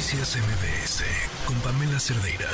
[0.00, 1.04] Noticias MBS
[1.46, 2.48] con Pamela Cerdeira.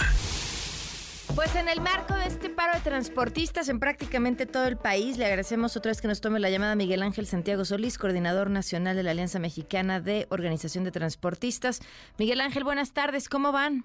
[1.36, 5.26] Pues en el marco de este paro de transportistas en prácticamente todo el país, le
[5.26, 9.04] agradecemos otra vez que nos tome la llamada Miguel Ángel Santiago Solís, coordinador nacional de
[9.04, 11.82] la Alianza Mexicana de Organización de Transportistas.
[12.18, 13.84] Miguel Ángel, buenas tardes, ¿cómo van?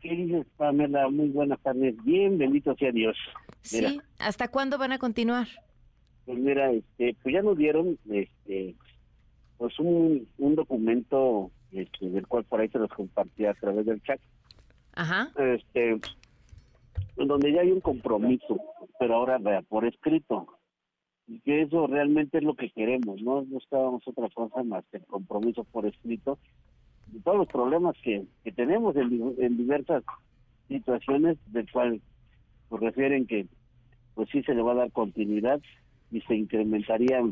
[0.00, 1.08] ¿Qué dices, Pamela?
[1.08, 1.96] Muy buenas tardes.
[2.04, 3.16] Bien, bendito sea Dios.
[3.62, 5.48] sí, ¿hasta cuándo van a continuar?
[6.24, 8.76] Pues mira, este, pues ya nos dieron este,
[9.58, 11.50] pues un, un documento
[11.82, 14.20] este, del cual por ahí se los compartí a través del chat.
[14.94, 15.30] Ajá.
[15.38, 15.98] Este,
[17.16, 18.60] donde ya hay un compromiso,
[18.98, 20.46] pero ahora vea, por escrito.
[21.28, 25.06] Y que eso realmente es lo que queremos, no buscábamos otra cosa más que el
[25.06, 26.38] compromiso por escrito
[27.06, 30.02] de todos los problemas que, que tenemos en, en diversas
[30.68, 32.00] situaciones, del cual
[32.68, 33.46] pues, refieren que
[34.14, 35.60] pues sí se le va a dar continuidad
[36.10, 37.22] y se incrementaría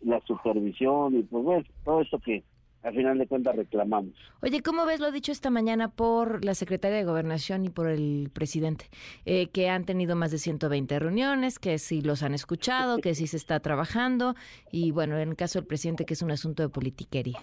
[0.00, 2.44] la supervisión y pues bueno, todo esto que
[2.82, 4.14] al final de cuentas reclamamos.
[4.40, 8.30] Oye, ¿cómo ves lo dicho esta mañana por la secretaria de Gobernación y por el
[8.32, 8.86] presidente?
[9.24, 13.26] Eh, que han tenido más de 120 reuniones, que sí los han escuchado, que sí
[13.26, 14.34] se está trabajando
[14.70, 17.40] y bueno, en el caso del presidente que es un asunto de politiquería.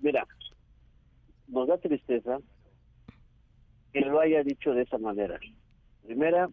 [0.00, 0.26] Mira,
[1.48, 2.38] nos da tristeza
[3.92, 5.38] que lo haya dicho de esa manera.
[6.04, 6.48] Primera,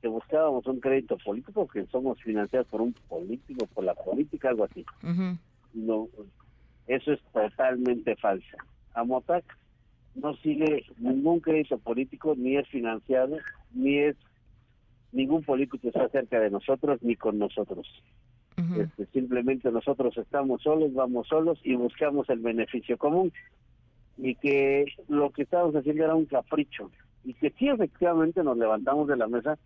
[0.00, 4.64] que buscábamos un crédito político, que somos financiados por un político, por la política, algo
[4.64, 4.84] así.
[5.74, 6.08] No,
[6.88, 8.56] eso es totalmente falso.
[8.94, 9.44] Amotac
[10.14, 13.36] no sigue ningún crédito político, ni es financiado,
[13.72, 14.16] ni es
[15.12, 17.86] ningún político está cerca de nosotros, ni con nosotros.
[18.56, 23.32] este, simplemente nosotros estamos solos, vamos solos y buscamos el beneficio común.
[24.16, 26.90] Y que lo que estábamos haciendo era un capricho.
[27.24, 29.58] Y que sí, efectivamente, nos levantamos de la mesa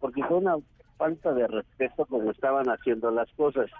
[0.00, 0.56] porque fue una
[0.96, 3.70] falta de respeto como estaban haciendo las cosas.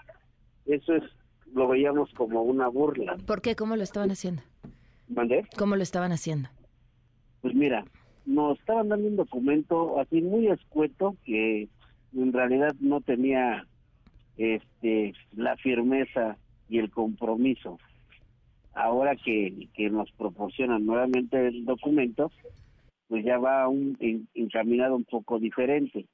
[0.65, 1.03] Eso es
[1.53, 3.17] lo veíamos como una burla.
[3.25, 3.55] ¿Por qué?
[3.55, 4.41] ¿Cómo lo estaban haciendo?
[5.07, 5.45] ¿Mandé?
[5.57, 6.49] ¿Cómo lo estaban haciendo?
[7.41, 7.85] Pues mira,
[8.25, 11.67] nos estaban dando un documento así muy escueto que
[12.15, 13.65] en realidad no tenía
[14.37, 16.37] este la firmeza
[16.69, 17.79] y el compromiso.
[18.73, 22.31] Ahora que, que nos proporcionan nuevamente el documento,
[23.07, 23.97] pues ya va un,
[24.33, 26.05] encaminado un poco diferente.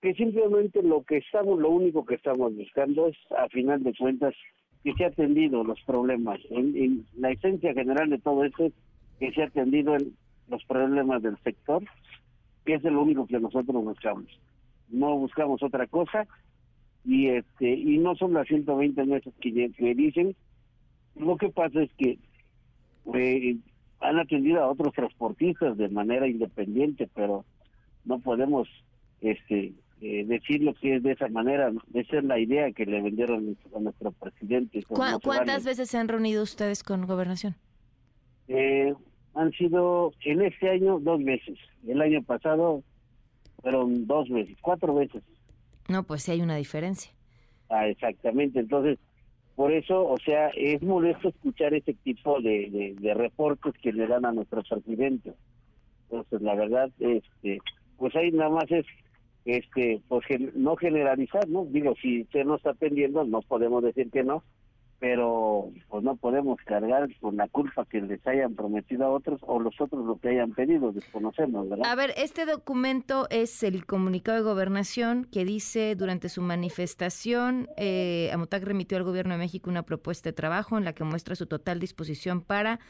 [0.00, 4.34] Que simplemente lo que estamos, lo único que estamos buscando es, a final de cuentas,
[4.84, 6.38] que se ha atendido los problemas.
[6.50, 8.72] En, la esencia general de todo esto es
[9.18, 9.96] que se ha atendido
[10.48, 11.82] los problemas del sector,
[12.64, 14.26] que es lo único que nosotros buscamos.
[14.88, 16.26] No buscamos otra cosa
[17.04, 20.36] y este y no son las 120 meses que, que dicen.
[21.16, 22.18] Lo que pasa es que
[23.14, 23.56] eh,
[24.00, 27.44] han atendido a otros transportistas de manera independiente, pero
[28.04, 28.68] no podemos
[29.20, 31.72] este eh, decir lo que es de esa manera.
[31.94, 34.84] Esa es la idea que le vendieron a nuestro presidente.
[34.88, 37.56] ¿Cuántas veces se han reunido ustedes con gobernación?
[38.48, 38.94] Eh,
[39.34, 41.58] han sido en este año dos veces.
[41.86, 42.82] El año pasado
[43.62, 45.22] fueron dos veces, cuatro veces.
[45.88, 47.12] No, pues sí hay una diferencia.
[47.68, 48.60] Ah, exactamente.
[48.60, 48.98] Entonces,
[49.54, 54.26] por eso, o sea, es molesto escuchar ese tipo de, de, reportes que le dan
[54.26, 55.32] a nuestro presidente.
[56.04, 57.58] Entonces, la verdad, este,
[57.96, 58.84] pues ahí nada más es,
[59.46, 60.24] este, pues
[60.54, 61.64] no generalizar, ¿no?
[61.64, 64.42] Digo, si usted no está atendiendo, no podemos decir que no,
[64.98, 69.60] pero pues no podemos cargar con la culpa que les hayan prometido a otros o
[69.60, 71.86] los otros lo que hayan pedido, desconocemos, ¿verdad?
[71.86, 78.30] A ver, este documento es el comunicado de gobernación que dice durante su manifestación, eh,
[78.32, 81.46] Amotac remitió al gobierno de México una propuesta de trabajo en la que muestra su
[81.46, 82.80] total disposición para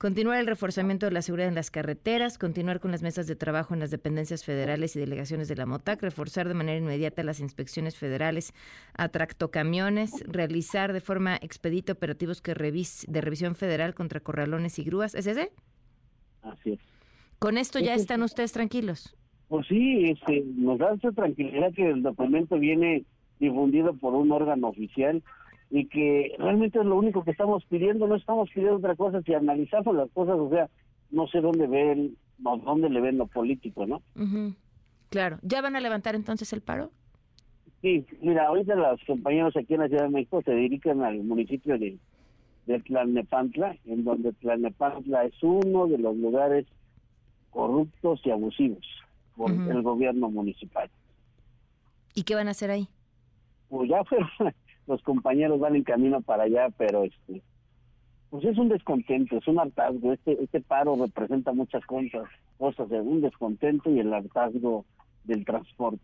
[0.00, 3.74] Continuar el reforzamiento de la seguridad en las carreteras, continuar con las mesas de trabajo
[3.74, 7.98] en las dependencias federales y delegaciones de la MOTAC, reforzar de manera inmediata las inspecciones
[7.98, 8.54] federales
[8.96, 14.84] a tractocamiones, realizar de forma expedita operativos que revis de revisión federal contra corralones y
[14.84, 15.14] grúas.
[15.14, 15.52] ¿Es ese?
[16.44, 16.80] Así es.
[17.38, 19.14] ¿Con esto ya están ustedes tranquilos?
[19.48, 23.04] Pues sí, este, nos da esa tranquilidad que el documento viene
[23.38, 25.22] difundido por un órgano oficial
[25.70, 29.34] y que realmente es lo único que estamos pidiendo, no estamos pidiendo otra cosa, si
[29.34, 30.68] analizamos las cosas, o sea,
[31.10, 34.02] no sé dónde ven, no, dónde le ven lo político, ¿no?
[35.10, 36.90] Claro, ¿ya van a levantar entonces el paro?
[37.82, 41.78] Sí, mira, ahorita los compañeros aquí en la Ciudad de México se dirigen al municipio
[41.78, 41.96] de,
[42.66, 46.66] de Tlalnepantla, en donde Tlalnepantla es uno de los lugares
[47.50, 48.86] corruptos y abusivos
[49.36, 50.90] por el gobierno municipal.
[52.14, 52.88] ¿Y qué van a hacer ahí?
[53.68, 54.18] Pues ya fue,
[54.90, 57.42] los compañeros van en camino para allá, pero este
[58.28, 60.12] pues es un descontento, es un hartazgo.
[60.12, 62.28] Este este paro representa muchas cosas,
[62.58, 64.84] cosas de un descontento y el hartazgo
[65.24, 66.02] del transporte.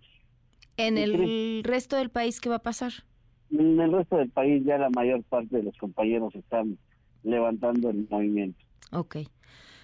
[0.77, 2.93] ¿En el resto del país qué va a pasar?
[3.51, 6.79] En el resto del país ya la mayor parte de los compañeros están
[7.23, 8.59] levantando el movimiento.
[8.93, 9.17] Ok.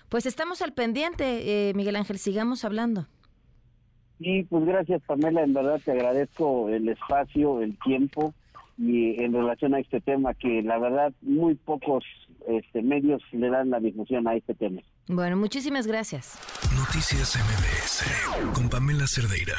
[0.09, 3.07] Pues estamos al pendiente, eh, Miguel Ángel, sigamos hablando.
[4.21, 8.35] Y pues gracias Pamela, en verdad te agradezco el espacio, el tiempo
[8.83, 12.05] y en relación a este tema que la verdad muy pocos
[12.49, 14.81] este, medios le dan la difusión a este tema.
[15.07, 16.39] Bueno, muchísimas gracias.
[16.77, 19.55] Noticias MBS con Pamela Cerdeira.